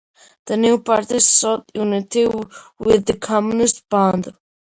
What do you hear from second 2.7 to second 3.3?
with the